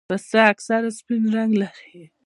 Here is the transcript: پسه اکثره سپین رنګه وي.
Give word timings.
پسه 0.09 0.37
اکثره 0.51 0.89
سپین 0.97 1.23
رنګه 1.35 1.69
وي. 1.89 2.05